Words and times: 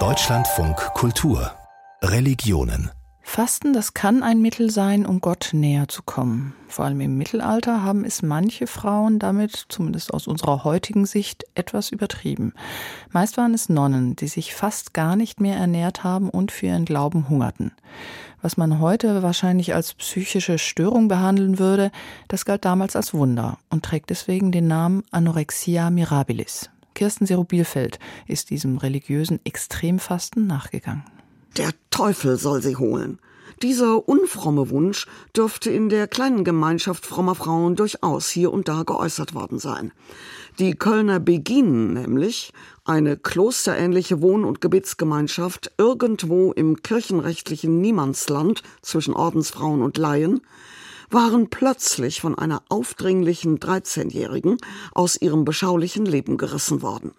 Deutschlandfunk 0.00 0.76
Kultur 0.94 1.52
Religionen 2.02 2.90
Fasten, 3.22 3.72
das 3.72 3.94
kann 3.94 4.24
ein 4.24 4.42
Mittel 4.42 4.68
sein, 4.68 5.06
um 5.06 5.20
Gott 5.20 5.50
näher 5.52 5.86
zu 5.86 6.02
kommen. 6.02 6.54
Vor 6.66 6.84
allem 6.86 7.00
im 7.00 7.16
Mittelalter 7.16 7.84
haben 7.84 8.04
es 8.04 8.22
manche 8.22 8.66
Frauen 8.66 9.20
damit, 9.20 9.66
zumindest 9.68 10.12
aus 10.12 10.26
unserer 10.26 10.64
heutigen 10.64 11.06
Sicht, 11.06 11.44
etwas 11.54 11.90
übertrieben. 11.90 12.52
Meist 13.12 13.36
waren 13.36 13.54
es 13.54 13.68
Nonnen, 13.68 14.16
die 14.16 14.26
sich 14.26 14.56
fast 14.56 14.92
gar 14.92 15.14
nicht 15.14 15.40
mehr 15.40 15.56
ernährt 15.56 16.02
haben 16.02 16.30
und 16.30 16.50
für 16.50 16.66
ihren 16.66 16.86
Glauben 16.86 17.28
hungerten. 17.28 17.70
Was 18.42 18.56
man 18.56 18.80
heute 18.80 19.22
wahrscheinlich 19.22 19.72
als 19.72 19.94
psychische 19.94 20.58
Störung 20.58 21.06
behandeln 21.06 21.60
würde, 21.60 21.92
das 22.26 22.44
galt 22.44 22.64
damals 22.64 22.96
als 22.96 23.14
Wunder 23.14 23.58
und 23.70 23.84
trägt 23.84 24.10
deswegen 24.10 24.50
den 24.50 24.66
Namen 24.66 25.04
Anorexia 25.12 25.90
mirabilis. 25.90 26.70
Kirsten 26.94 27.26
Serow-Bielfeld 27.26 27.98
ist 28.26 28.50
diesem 28.50 28.78
religiösen 28.78 29.40
Extremfasten 29.44 30.46
nachgegangen. 30.46 31.04
Der 31.56 31.70
Teufel 31.90 32.36
soll 32.36 32.62
sie 32.62 32.76
holen. 32.76 33.18
Dieser 33.62 34.08
unfromme 34.08 34.70
Wunsch 34.70 35.06
dürfte 35.36 35.70
in 35.70 35.88
der 35.88 36.08
kleinen 36.08 36.44
Gemeinschaft 36.44 37.06
frommer 37.06 37.34
Frauen 37.34 37.76
durchaus 37.76 38.28
hier 38.28 38.52
und 38.52 38.68
da 38.68 38.82
geäußert 38.82 39.34
worden 39.34 39.58
sein. 39.58 39.92
Die 40.58 40.74
Kölner 40.74 41.20
Beginen 41.20 41.94
nämlich, 41.94 42.52
eine 42.84 43.16
klosterähnliche 43.16 44.20
Wohn- 44.20 44.44
und 44.44 44.60
Gebetsgemeinschaft 44.60 45.72
irgendwo 45.78 46.52
im 46.52 46.82
kirchenrechtlichen 46.82 47.80
Niemandsland 47.80 48.62
zwischen 48.82 49.14
Ordensfrauen 49.14 49.82
und 49.82 49.98
Laien, 49.98 50.40
waren 51.10 51.50
plötzlich 51.50 52.20
von 52.20 52.34
einer 52.36 52.62
aufdringlichen 52.68 53.58
13-Jährigen 53.58 54.56
aus 54.92 55.16
ihrem 55.20 55.44
beschaulichen 55.44 56.06
Leben 56.06 56.36
gerissen 56.36 56.82
worden. 56.82 57.12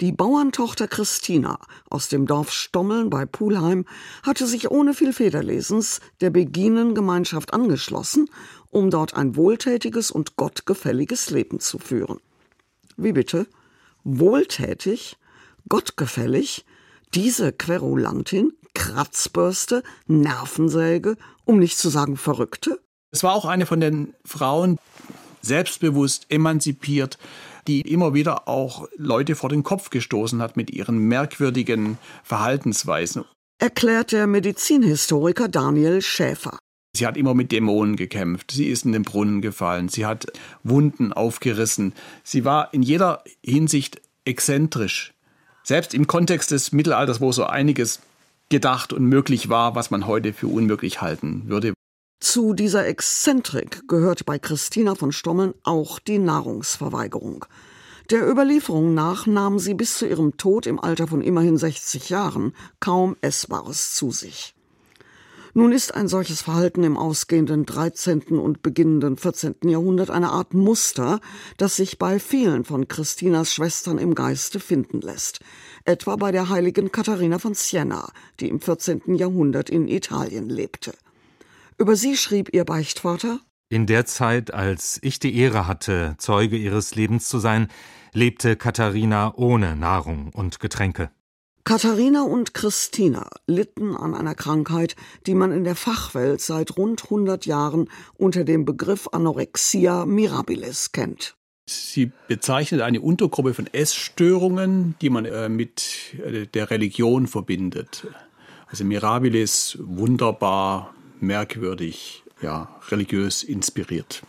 Die 0.00 0.12
Bauerntochter 0.12 0.88
Christina 0.88 1.58
aus 1.90 2.08
dem 2.08 2.26
Dorf 2.26 2.52
Stommeln 2.52 3.10
bei 3.10 3.26
Pulheim 3.26 3.84
hatte 4.22 4.46
sich 4.46 4.70
ohne 4.70 4.94
viel 4.94 5.12
Federlesens 5.12 6.00
der 6.22 6.30
Beginengemeinschaft 6.30 7.52
angeschlossen, 7.52 8.30
um 8.70 8.88
dort 8.88 9.12
ein 9.14 9.36
wohltätiges 9.36 10.10
und 10.10 10.36
gottgefälliges 10.36 11.28
Leben 11.28 11.60
zu 11.60 11.78
führen. 11.78 12.18
Wie 12.96 13.12
bitte? 13.12 13.46
Wohltätig? 14.02 15.18
Gottgefällig? 15.68 16.64
Diese 17.14 17.52
Querulantin? 17.52 18.54
Kratzbürste? 18.72 19.82
Nervensäge? 20.06 21.16
Um 21.44 21.58
nicht 21.58 21.76
zu 21.76 21.90
sagen 21.90 22.16
Verrückte? 22.16 22.80
Es 23.12 23.24
war 23.24 23.34
auch 23.34 23.44
eine 23.44 23.66
von 23.66 23.80
den 23.80 24.14
Frauen, 24.24 24.78
selbstbewusst, 25.42 26.26
emanzipiert, 26.28 27.18
die 27.66 27.80
immer 27.80 28.14
wieder 28.14 28.46
auch 28.48 28.86
Leute 28.96 29.34
vor 29.34 29.50
den 29.50 29.62
Kopf 29.62 29.90
gestoßen 29.90 30.40
hat 30.40 30.56
mit 30.56 30.70
ihren 30.70 30.98
merkwürdigen 30.98 31.98
Verhaltensweisen. 32.22 33.24
Erklärt 33.58 34.12
der 34.12 34.26
Medizinhistoriker 34.26 35.48
Daniel 35.48 36.02
Schäfer. 36.02 36.58
Sie 36.96 37.06
hat 37.06 37.16
immer 37.16 37.34
mit 37.34 37.52
Dämonen 37.52 37.96
gekämpft. 37.96 38.52
Sie 38.52 38.66
ist 38.66 38.84
in 38.84 38.92
den 38.92 39.02
Brunnen 39.02 39.42
gefallen. 39.42 39.88
Sie 39.88 40.06
hat 40.06 40.26
Wunden 40.64 41.12
aufgerissen. 41.12 41.92
Sie 42.24 42.44
war 42.44 42.72
in 42.72 42.82
jeder 42.82 43.22
Hinsicht 43.44 44.00
exzentrisch. 44.24 45.12
Selbst 45.62 45.94
im 45.94 46.06
Kontext 46.06 46.50
des 46.50 46.72
Mittelalters, 46.72 47.20
wo 47.20 47.32
so 47.32 47.44
einiges 47.44 48.00
gedacht 48.48 48.92
und 48.92 49.04
möglich 49.04 49.48
war, 49.48 49.74
was 49.74 49.90
man 49.90 50.06
heute 50.06 50.32
für 50.32 50.48
unmöglich 50.48 51.00
halten 51.00 51.42
würde. 51.46 51.74
Zu 52.20 52.52
dieser 52.52 52.86
Exzentrik 52.86 53.88
gehört 53.88 54.26
bei 54.26 54.38
Christina 54.38 54.94
von 54.94 55.10
Stommeln 55.10 55.54
auch 55.62 55.98
die 55.98 56.18
Nahrungsverweigerung. 56.18 57.46
Der 58.10 58.28
Überlieferung 58.30 58.92
nach 58.92 59.26
nahm 59.26 59.58
sie 59.58 59.72
bis 59.72 59.96
zu 59.96 60.06
ihrem 60.06 60.36
Tod 60.36 60.66
im 60.66 60.78
Alter 60.78 61.08
von 61.08 61.22
immerhin 61.22 61.56
60 61.56 62.10
Jahren 62.10 62.52
kaum 62.78 63.16
Essbares 63.22 63.94
zu 63.94 64.10
sich. 64.10 64.54
Nun 65.54 65.72
ist 65.72 65.94
ein 65.94 66.08
solches 66.08 66.42
Verhalten 66.42 66.84
im 66.84 66.98
ausgehenden 66.98 67.64
13. 67.64 68.38
und 68.38 68.62
beginnenden 68.62 69.16
14. 69.16 69.56
Jahrhundert 69.64 70.10
eine 70.10 70.28
Art 70.28 70.52
Muster, 70.52 71.20
das 71.56 71.76
sich 71.76 71.98
bei 71.98 72.20
vielen 72.20 72.64
von 72.64 72.86
Christinas 72.86 73.52
Schwestern 73.52 73.96
im 73.96 74.14
Geiste 74.14 74.60
finden 74.60 75.00
lässt. 75.00 75.40
Etwa 75.86 76.16
bei 76.16 76.32
der 76.32 76.50
heiligen 76.50 76.92
Katharina 76.92 77.38
von 77.38 77.54
Siena, 77.54 78.12
die 78.40 78.48
im 78.48 78.60
14. 78.60 79.14
Jahrhundert 79.14 79.70
in 79.70 79.88
Italien 79.88 80.50
lebte. 80.50 80.92
Über 81.80 81.96
sie 81.96 82.14
schrieb 82.18 82.52
ihr 82.52 82.66
Beichtvater 82.66 83.40
In 83.70 83.86
der 83.86 84.04
Zeit, 84.04 84.52
als 84.52 84.98
ich 85.00 85.18
die 85.18 85.34
Ehre 85.34 85.66
hatte, 85.66 86.14
Zeuge 86.18 86.58
ihres 86.58 86.94
Lebens 86.94 87.26
zu 87.26 87.38
sein, 87.38 87.68
lebte 88.12 88.56
Katharina 88.56 89.32
ohne 89.34 89.76
Nahrung 89.76 90.30
und 90.34 90.60
Getränke. 90.60 91.10
Katharina 91.64 92.24
und 92.24 92.52
Christina 92.52 93.30
litten 93.46 93.96
an 93.96 94.14
einer 94.14 94.34
Krankheit, 94.34 94.94
die 95.26 95.34
man 95.34 95.52
in 95.52 95.64
der 95.64 95.74
Fachwelt 95.74 96.42
seit 96.42 96.76
rund 96.76 97.04
100 97.04 97.46
Jahren 97.46 97.88
unter 98.18 98.44
dem 98.44 98.66
Begriff 98.66 99.08
Anorexia 99.12 100.04
mirabilis 100.04 100.92
kennt. 100.92 101.34
Sie 101.66 102.12
bezeichnet 102.28 102.82
eine 102.82 103.00
Untergruppe 103.00 103.54
von 103.54 103.66
Essstörungen, 103.68 104.96
die 105.00 105.08
man 105.08 105.24
äh, 105.24 105.48
mit 105.48 106.14
äh, 106.22 106.46
der 106.46 106.70
Religion 106.70 107.26
verbindet. 107.26 108.06
Also 108.66 108.84
mirabilis, 108.84 109.78
wunderbar, 109.80 110.94
merkwürdig, 111.22 112.24
ja, 112.42 112.80
religiös 112.88 113.42
inspiriert. 113.42 114.22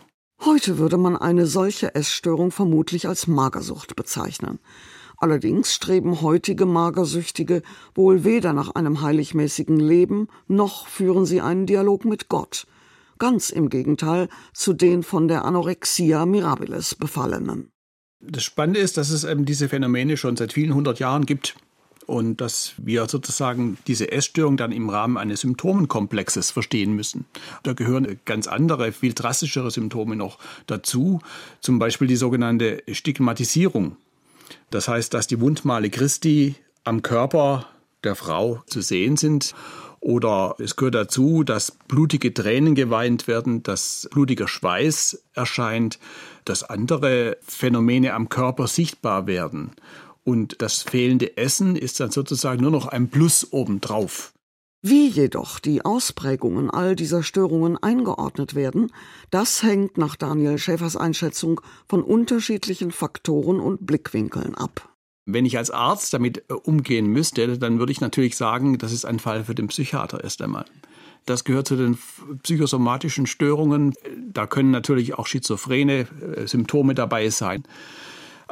Heute 0.44 0.78
würde 0.78 0.98
man 0.98 1.16
eine 1.16 1.46
solche 1.46 1.94
Essstörung 1.94 2.50
vermutlich 2.50 3.06
als 3.06 3.26
Magersucht 3.26 3.94
bezeichnen. 3.94 4.58
Allerdings 5.16 5.72
streben 5.72 6.20
heutige 6.20 6.66
Magersüchtige 6.66 7.62
wohl 7.94 8.24
weder 8.24 8.52
nach 8.52 8.74
einem 8.74 9.02
heiligmäßigen 9.02 9.78
Leben, 9.78 10.26
noch 10.48 10.88
führen 10.88 11.26
sie 11.26 11.40
einen 11.40 11.66
Dialog 11.66 12.04
mit 12.04 12.28
Gott. 12.28 12.66
Ganz 13.18 13.50
im 13.50 13.68
Gegenteil 13.68 14.28
zu 14.52 14.72
den 14.72 15.04
von 15.04 15.28
der 15.28 15.44
Anorexia 15.44 16.26
mirabilis 16.26 16.96
Befallenen. 16.96 17.70
Das 18.20 18.42
Spannende 18.42 18.80
ist, 18.80 18.96
dass 18.96 19.10
es 19.10 19.22
eben 19.22 19.44
diese 19.44 19.68
Phänomene 19.68 20.16
schon 20.16 20.36
seit 20.36 20.52
vielen 20.52 20.74
hundert 20.74 20.98
Jahren 20.98 21.24
gibt 21.24 21.54
und 22.06 22.40
dass 22.40 22.74
wir 22.76 23.08
sozusagen 23.08 23.78
diese 23.86 24.10
Essstörung 24.10 24.56
dann 24.56 24.72
im 24.72 24.88
Rahmen 24.88 25.16
eines 25.16 25.40
Symptomenkomplexes 25.40 26.50
verstehen 26.50 26.94
müssen. 26.94 27.24
Da 27.62 27.72
gehören 27.72 28.18
ganz 28.24 28.46
andere, 28.46 28.92
viel 28.92 29.12
drastischere 29.12 29.70
Symptome 29.70 30.16
noch 30.16 30.38
dazu, 30.66 31.20
zum 31.60 31.78
Beispiel 31.78 32.08
die 32.08 32.16
sogenannte 32.16 32.82
Stigmatisierung. 32.90 33.96
Das 34.70 34.88
heißt, 34.88 35.14
dass 35.14 35.26
die 35.26 35.40
Wundmale 35.40 35.90
Christi 35.90 36.56
am 36.84 37.02
Körper 37.02 37.66
der 38.04 38.14
Frau 38.14 38.62
zu 38.66 38.80
sehen 38.80 39.16
sind. 39.16 39.54
Oder 40.00 40.56
es 40.58 40.74
gehört 40.74 40.96
dazu, 40.96 41.44
dass 41.44 41.70
blutige 41.70 42.34
Tränen 42.34 42.74
geweint 42.74 43.28
werden, 43.28 43.62
dass 43.62 44.08
blutiger 44.10 44.48
Schweiß 44.48 45.22
erscheint, 45.34 46.00
dass 46.44 46.64
andere 46.64 47.36
Phänomene 47.42 48.14
am 48.14 48.28
Körper 48.28 48.66
sichtbar 48.66 49.28
werden. 49.28 49.70
Und 50.24 50.62
das 50.62 50.82
fehlende 50.82 51.36
Essen 51.36 51.76
ist 51.76 52.00
dann 52.00 52.10
sozusagen 52.10 52.62
nur 52.62 52.70
noch 52.70 52.86
ein 52.86 53.08
Plus 53.08 53.52
obendrauf. 53.52 54.32
Wie 54.84 55.06
jedoch 55.06 55.60
die 55.60 55.84
Ausprägungen 55.84 56.68
all 56.68 56.96
dieser 56.96 57.22
Störungen 57.22 57.80
eingeordnet 57.80 58.56
werden, 58.56 58.90
das 59.30 59.62
hängt 59.62 59.96
nach 59.96 60.16
Daniel 60.16 60.58
Schäfers 60.58 60.96
Einschätzung 60.96 61.60
von 61.88 62.02
unterschiedlichen 62.02 62.90
Faktoren 62.90 63.60
und 63.60 63.86
Blickwinkeln 63.86 64.56
ab. 64.56 64.92
Wenn 65.24 65.46
ich 65.46 65.56
als 65.56 65.70
Arzt 65.70 66.12
damit 66.14 66.38
äh, 66.48 66.54
umgehen 66.54 67.06
müsste, 67.06 67.58
dann 67.58 67.78
würde 67.78 67.92
ich 67.92 68.00
natürlich 68.00 68.36
sagen, 68.36 68.78
das 68.78 68.92
ist 68.92 69.04
ein 69.04 69.20
Fall 69.20 69.44
für 69.44 69.54
den 69.54 69.68
Psychiater 69.68 70.24
erst 70.24 70.42
einmal. 70.42 70.64
Das 71.26 71.44
gehört 71.44 71.68
zu 71.68 71.76
den 71.76 71.96
psychosomatischen 72.42 73.26
Störungen. 73.26 73.94
Da 74.32 74.48
können 74.48 74.72
natürlich 74.72 75.14
auch 75.14 75.28
schizophrene 75.28 76.08
äh, 76.36 76.48
Symptome 76.48 76.94
dabei 76.94 77.30
sein. 77.30 77.62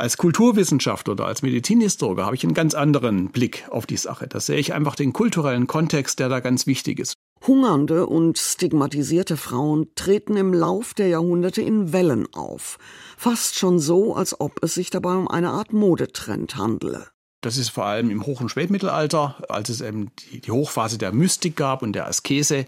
Als 0.01 0.17
Kulturwissenschaftler 0.17 1.13
oder 1.13 1.27
als 1.27 1.43
Medizinhistoriker 1.43 2.25
habe 2.25 2.35
ich 2.35 2.43
einen 2.43 2.55
ganz 2.55 2.73
anderen 2.73 3.29
Blick 3.29 3.67
auf 3.69 3.85
die 3.85 3.99
Sache. 3.99 4.27
Da 4.29 4.41
sehe 4.41 4.57
ich 4.57 4.73
einfach 4.73 4.95
den 4.95 5.13
kulturellen 5.13 5.67
Kontext, 5.67 6.21
der 6.21 6.31
da 6.31 6.41
ganz 6.41 6.67
wichtig 6.67 6.99
ist. 6.99 7.13
Hungernde 7.47 8.07
und 8.07 8.39
stigmatisierte 8.39 9.37
Frauen 9.37 9.89
treten 9.97 10.39
im 10.39 10.55
Lauf 10.55 10.95
der 10.95 11.09
Jahrhunderte 11.09 11.61
in 11.61 11.93
Wellen 11.93 12.27
auf. 12.33 12.79
Fast 13.19 13.59
schon 13.59 13.79
so, 13.79 14.15
als 14.15 14.41
ob 14.41 14.65
es 14.65 14.73
sich 14.73 14.89
dabei 14.89 15.17
um 15.17 15.29
eine 15.29 15.51
Art 15.51 15.75
Modetrend 15.75 16.57
handele. 16.57 17.09
Das 17.43 17.57
ist 17.57 17.71
vor 17.71 17.87
allem 17.87 18.11
im 18.11 18.27
Hoch- 18.27 18.43
und 18.43 18.51
Spätmittelalter, 18.51 19.37
als 19.49 19.71
es 19.71 19.81
eben 19.81 20.11
die, 20.33 20.51
Hochphase 20.51 20.99
der 20.99 21.13
Mystik 21.13 21.57
gab 21.57 21.83
und 21.83 21.95
der 21.95 22.07
Askese, 22.07 22.67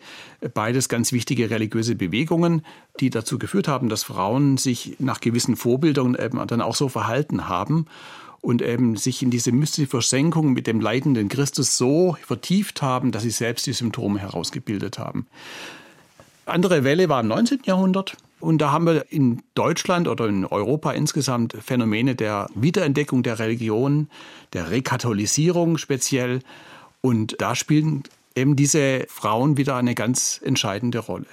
beides 0.55 0.89
ganz 0.89 1.13
wichtige 1.13 1.51
religiöse 1.51 1.95
Bewegungen, 1.95 2.65
die 2.99 3.11
dazu 3.11 3.39
geführt 3.39 3.69
haben, 3.69 3.91
dass 3.91 4.03
Frauen 4.05 4.57
sich 4.57 4.97
nach 4.99 5.21
gewissen 5.21 5.57
Vorbildungen 5.57 6.15
eben 6.19 6.45
dann 6.47 6.63
auch 6.63 6.75
so 6.75 6.89
verhalten 6.89 7.49
haben 7.49 7.87
und 8.41 8.63
eben 8.63 8.97
sich 8.97 9.23
in 9.23 9.31
diese 9.31 9.53
mystische 9.53 9.89
Versenkung 9.89 10.55
mit 10.55 10.67
dem 10.67 10.81
leidenden 10.81 11.29
Christus 11.29 11.77
so 11.77 12.17
vertieft 12.27 12.81
haben, 12.81 13.13
dass 13.13 13.25
sie 13.25 13.31
selbst 13.31 13.67
die 13.67 13.75
Symptome 13.75 14.21
herausgebildet 14.21 14.99
haben. 14.99 15.27
Andere 16.47 16.83
Welle 16.83 17.11
war 17.11 17.21
im 17.21 17.29
19. 17.29 17.61
Jahrhundert 17.67 18.17
Und 18.43 18.59
da 18.59 18.73
haben 18.73 18.87
wir 18.87 19.07
in 19.13 19.41
Deutschland 19.55 20.09
oder 20.09 20.27
in 20.27 20.45
Europa 20.45 20.91
insgesamt 20.91 21.57
Phänomene 21.61 22.17
der 22.17 22.49
Wiederentdeckung 22.57 23.23
der 23.23 23.39
Religion, 23.39 24.09
der 24.53 24.73
Rekatholisierung 24.73 25.79
speziell. 25.79 26.41
Und 27.01 27.41
da 27.41 27.55
spielen 27.55 28.03
eben 28.35 28.57
diese 28.57 29.07
Frauen 29.09 29.59
wieder 29.59 29.77
eine 29.77 29.95
ganz 29.95 30.41
entscheidende 30.45 30.99
Rolle. 30.99 31.29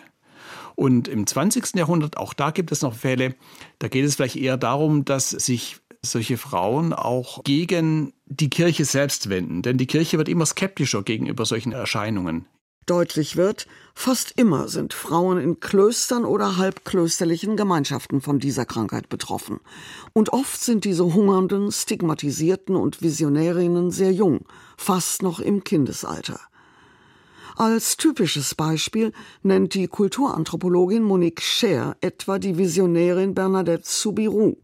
Und 0.75 1.07
im 1.07 1.25
20. 1.25 1.75
Jahrhundert, 1.75 2.15
auch 2.17 2.35
da 2.35 2.51
gibt 2.51 2.71
es 2.71 2.83
noch 2.83 2.94
Fälle, 2.94 3.33
da 3.79 3.88
geht 3.88 4.05
es 4.05 4.15
vielleicht 4.15 4.35
eher 4.35 4.57
darum, 4.57 5.03
dass 5.03 5.31
sich 5.31 5.77
solche 6.03 6.38
Frauen 6.38 6.94
auch 6.94 7.44
gegen 7.44 8.13
die 8.27 8.51
Kirche 8.51 8.85
selbst 8.85 9.31
wenden. 9.31 9.63
Denn 9.63 9.79
die 9.79 9.88
Kirche 9.88 10.19
wird 10.19 10.29
immer 10.29 10.45
skeptischer 10.45 11.01
gegenüber 11.01 11.44
solchen 11.45 11.71
Erscheinungen. 11.71 12.45
Deutlich 12.89 13.38
wird, 13.38 13.68
fast 13.94 14.33
immer 14.36 14.68
sind 14.68 14.95
Frauen 14.95 15.38
in 15.38 15.59
Klöstern 15.59 16.25
oder 16.25 16.57
halbklösterlichen 16.57 17.56
Gemeinschaften 17.56 18.19
von 18.19 18.39
dieser 18.39 18.65
Krankheit 18.65 19.09
betroffen. 19.09 19.59
Und 20.13 20.33
oft 20.33 20.59
sind 20.59 20.86
diese 20.86 21.13
hungernden, 21.13 21.71
stigmatisierten 21.71 22.75
und 22.75 23.03
Visionärinnen 23.03 23.91
sehr 23.91 24.12
jung, 24.12 24.39
fast 24.75 25.21
noch 25.21 25.39
im 25.39 25.63
Kindesalter. 25.63 26.39
Als 27.56 27.95
typisches 27.95 28.56
Beispiel 28.56 29.13
nennt 29.44 29.75
die 29.75 29.88
Kulturanthropologin 29.88 31.03
Monique 31.03 31.44
Scher 31.44 31.95
etwa 32.01 32.39
die 32.39 32.57
Visionärin 32.57 33.36
Bernadette 33.36 33.83
Soubirous, 33.86 34.56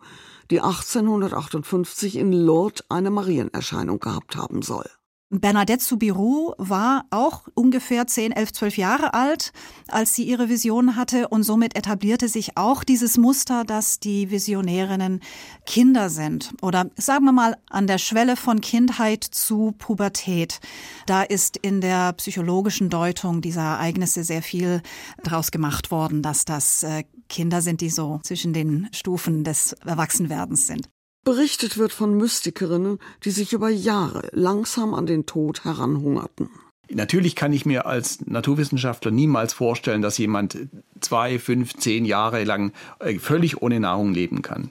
die 0.49 0.61
1858 0.61 2.15
in 2.15 2.33
Lourdes 2.33 2.83
eine 2.89 3.11
Marienerscheinung 3.11 3.99
gehabt 3.99 4.35
haben 4.35 4.63
soll. 4.63 4.89
Bernadette 5.31 5.83
Soubirous 5.83 6.53
war 6.59 7.05
auch 7.09 7.47
ungefähr 7.55 8.05
10, 8.05 8.31
11, 8.31 8.53
12 8.53 8.77
Jahre 8.77 9.13
alt, 9.15 9.53
als 9.87 10.13
sie 10.13 10.23
ihre 10.23 10.49
Vision 10.49 10.95
hatte 10.95 11.29
und 11.29 11.41
somit 11.41 11.75
etablierte 11.75 12.29
sich 12.29 12.57
auch 12.57 12.83
dieses 12.83 13.17
Muster, 13.17 13.63
dass 13.63 13.99
die 13.99 14.29
Visionärinnen 14.29 15.21
Kinder 15.65 16.11
sind 16.11 16.53
oder 16.61 16.91
sagen 16.95 17.25
wir 17.25 17.31
mal 17.31 17.57
an 17.69 17.87
der 17.87 17.97
Schwelle 17.97 18.35
von 18.37 18.61
Kindheit 18.61 19.23
zu 19.23 19.73
Pubertät. 19.77 20.59
Da 21.07 21.23
ist 21.23 21.57
in 21.57 21.81
der 21.81 22.13
psychologischen 22.13 22.89
Deutung 22.91 23.41
dieser 23.41 23.61
Ereignisse 23.61 24.23
sehr 24.23 24.43
viel 24.43 24.83
draus 25.23 25.49
gemacht 25.49 25.89
worden, 25.89 26.21
dass 26.21 26.45
das 26.45 26.83
äh, 26.83 27.03
Kinder 27.29 27.63
sind, 27.63 27.81
die 27.81 27.89
so 27.89 28.19
zwischen 28.23 28.53
den 28.53 28.89
Stufen 28.91 29.43
des 29.43 29.73
Erwachsenwerdens 29.83 30.67
sind. 30.67 30.87
Berichtet 31.25 31.79
wird 31.79 31.91
von 31.91 32.15
Mystikerinnen, 32.15 32.99
die 33.23 33.31
sich 33.31 33.51
über 33.51 33.69
Jahre 33.69 34.29
langsam 34.31 34.93
an 34.93 35.07
den 35.07 35.25
Tod 35.25 35.65
heranhungerten. 35.65 36.51
Natürlich 36.87 37.35
kann 37.35 37.51
ich 37.51 37.65
mir 37.65 37.87
als 37.87 38.23
Naturwissenschaftler 38.27 39.09
niemals 39.09 39.51
vorstellen, 39.51 40.03
dass 40.03 40.19
jemand 40.19 40.55
zwei, 41.01 41.39
fünf, 41.39 41.73
zehn 41.73 42.05
Jahre 42.05 42.43
lang 42.43 42.73
äh, 42.99 43.17
völlig 43.17 43.63
ohne 43.63 43.79
Nahrung 43.79 44.13
leben 44.13 44.43
kann. 44.43 44.69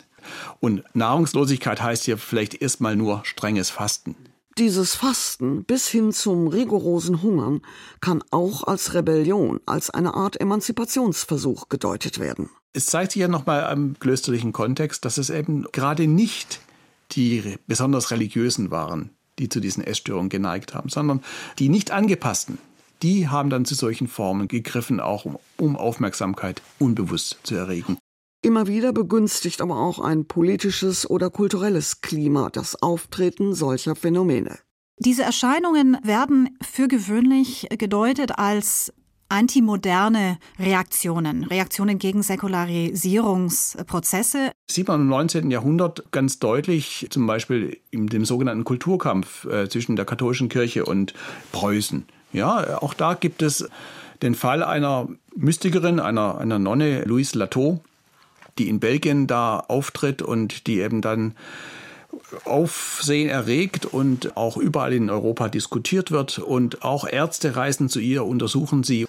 Und 0.61 0.85
Nahrungslosigkeit 0.95 1.83
heißt 1.83 2.06
ja 2.06 2.17
vielleicht 2.17 2.62
erstmal 2.62 2.95
nur 2.95 3.23
strenges 3.25 3.71
Fasten. 3.71 4.15
Dieses 4.56 4.95
Fasten 4.95 5.65
bis 5.65 5.89
hin 5.89 6.12
zum 6.12 6.47
rigorosen 6.47 7.23
Hungern 7.23 7.61
kann 8.01 8.23
auch 8.31 8.62
als 8.62 8.95
Rebellion, 8.95 9.59
als 9.67 9.91
eine 9.91 10.15
Art 10.15 10.41
Emanzipationsversuch 10.41 11.69
gedeutet 11.69 12.21
werden. 12.21 12.51
Es 12.73 12.87
zeigt 12.87 13.12
sich 13.12 13.21
ja 13.21 13.27
nochmal 13.27 13.65
am 13.65 13.99
klösterlichen 13.99 14.53
Kontext, 14.53 15.05
dass 15.05 15.19
es 15.19 15.29
eben 15.29 15.67
gerade 15.73 16.06
nicht 16.06 16.61
die 17.12 17.56
besonders 17.67 18.12
religiösen 18.12 18.71
waren, 18.71 19.11
die 19.41 19.49
zu 19.49 19.59
diesen 19.59 19.83
Essstörungen 19.83 20.29
geneigt 20.29 20.73
haben, 20.73 20.89
sondern 20.89 21.25
die 21.59 21.69
nicht 21.69 21.91
angepassten. 21.91 22.59
Die 23.03 23.29
haben 23.29 23.51
dann 23.51 23.65
zu 23.65 23.75
solchen 23.75 24.06
Formen 24.06 24.47
gegriffen, 24.47 25.01
auch 25.01 25.27
um 25.56 25.77
Aufmerksamkeit 25.77 26.62
unbewusst 26.79 27.39
zu 27.43 27.56
erregen. 27.56 27.99
Immer 28.44 28.67
wieder 28.67 28.93
begünstigt 28.93 29.62
aber 29.62 29.79
auch 29.79 29.99
ein 29.99 30.26
politisches 30.26 31.08
oder 31.08 31.31
kulturelles 31.31 32.02
Klima 32.02 32.50
das 32.50 32.82
Auftreten 32.82 33.55
solcher 33.55 33.96
Phänomene. 33.96 34.58
Diese 34.99 35.23
Erscheinungen 35.23 35.96
werden 36.02 36.50
für 36.61 36.87
gewöhnlich 36.87 37.67
gedeutet 37.79 38.38
als 38.38 38.93
antimoderne 39.31 40.37
Reaktionen, 40.58 41.44
Reaktionen 41.44 41.99
gegen 41.99 42.23
Säkularisierungsprozesse. 42.23 44.52
Sieht 44.70 44.88
man 44.88 45.00
im 45.00 45.08
19. 45.08 45.50
Jahrhundert 45.50 46.12
ganz 46.12 46.38
deutlich, 46.38 47.06
zum 47.08 47.26
Beispiel 47.26 47.81
in 47.91 48.08
dem 48.08 48.26
sogenannten 48.26 48.64
Kulturkampf 48.64 49.46
äh, 49.46 49.70
zwischen 49.70 49.96
der 49.96 50.05
katholischen 50.05 50.50
Kirche 50.50 50.85
und 50.85 51.14
Preußen. 51.52 52.05
Ja, 52.35 52.82
auch 52.82 52.93
da 52.93 53.14
gibt 53.14 53.41
es 53.41 53.67
den 54.20 54.35
Fall 54.35 54.62
einer 54.62 55.08
Mystikerin, 55.35 55.99
einer, 55.99 56.37
einer 56.37 56.58
Nonne, 56.58 57.05
Louise 57.05 57.38
Lateau, 57.38 57.81
die 58.59 58.69
in 58.69 58.81
Belgien 58.81 59.27
da 59.27 59.59
auftritt 59.59 60.23
und 60.23 60.67
die 60.67 60.81
eben 60.81 61.01
dann 61.01 61.35
Aufsehen 62.45 63.29
erregt 63.29 63.87
und 63.87 64.37
auch 64.37 64.56
überall 64.56 64.93
in 64.93 65.11
Europa 65.11 65.49
diskutiert 65.49 66.11
wird. 66.11 66.39
Und 66.39 66.83
auch 66.83 67.06
Ärzte 67.06 67.56
reisen 67.56 67.89
zu 67.89 68.01
ihr, 68.01 68.25
untersuchen 68.25 68.83
sie, 68.83 69.06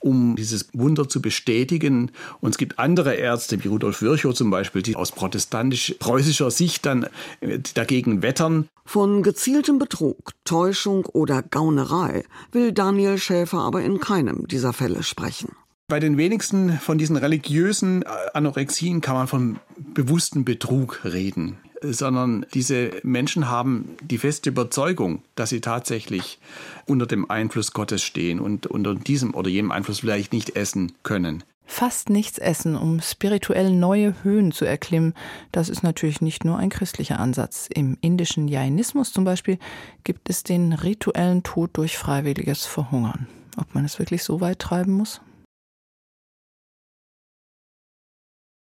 um 0.00 0.36
dieses 0.36 0.68
Wunder 0.72 1.08
zu 1.08 1.22
bestätigen. 1.22 2.10
Und 2.40 2.50
es 2.50 2.58
gibt 2.58 2.78
andere 2.78 3.14
Ärzte, 3.14 3.62
wie 3.62 3.68
Rudolf 3.68 4.02
Virchow 4.02 4.34
zum 4.34 4.50
Beispiel, 4.50 4.82
die 4.82 4.96
aus 4.96 5.12
protestantisch-preußischer 5.12 6.50
Sicht 6.50 6.86
dann 6.86 7.06
äh, 7.40 7.58
dagegen 7.74 8.22
wettern. 8.22 8.68
Von 8.84 9.22
gezieltem 9.22 9.78
Betrug, 9.78 10.32
Täuschung 10.44 11.06
oder 11.06 11.42
Gaunerei 11.42 12.24
will 12.50 12.72
Daniel 12.72 13.18
Schäfer 13.18 13.58
aber 13.58 13.82
in 13.82 14.00
keinem 14.00 14.48
dieser 14.48 14.72
Fälle 14.72 15.02
sprechen. 15.02 15.52
Bei 15.92 16.00
den 16.00 16.16
wenigsten 16.16 16.78
von 16.78 16.96
diesen 16.96 17.18
religiösen 17.18 18.02
Anorexien 18.32 19.02
kann 19.02 19.14
man 19.14 19.26
von 19.26 19.58
bewusstem 19.76 20.42
Betrug 20.42 21.04
reden, 21.04 21.58
sondern 21.82 22.46
diese 22.54 22.92
Menschen 23.02 23.50
haben 23.50 23.90
die 24.00 24.16
feste 24.16 24.48
Überzeugung, 24.48 25.22
dass 25.34 25.50
sie 25.50 25.60
tatsächlich 25.60 26.38
unter 26.86 27.04
dem 27.04 27.30
Einfluss 27.30 27.74
Gottes 27.74 28.02
stehen 28.02 28.40
und 28.40 28.66
unter 28.66 28.94
diesem 28.94 29.34
oder 29.34 29.50
jenem 29.50 29.70
Einfluss 29.70 30.00
vielleicht 30.00 30.32
nicht 30.32 30.56
essen 30.56 30.92
können. 31.02 31.44
Fast 31.66 32.08
nichts 32.08 32.38
essen, 32.38 32.74
um 32.74 33.02
spirituell 33.02 33.70
neue 33.70 34.14
Höhen 34.22 34.50
zu 34.50 34.64
erklimmen, 34.64 35.12
das 35.52 35.68
ist 35.68 35.82
natürlich 35.82 36.22
nicht 36.22 36.42
nur 36.42 36.56
ein 36.56 36.70
christlicher 36.70 37.20
Ansatz. 37.20 37.68
Im 37.68 37.98
indischen 38.00 38.48
Jainismus 38.48 39.12
zum 39.12 39.24
Beispiel 39.24 39.58
gibt 40.04 40.30
es 40.30 40.42
den 40.42 40.72
rituellen 40.72 41.42
Tod 41.42 41.68
durch 41.74 41.98
freiwilliges 41.98 42.64
Verhungern. 42.64 43.26
Ob 43.58 43.74
man 43.74 43.84
es 43.84 43.98
wirklich 43.98 44.24
so 44.24 44.40
weit 44.40 44.58
treiben 44.58 44.94
muss? 44.94 45.20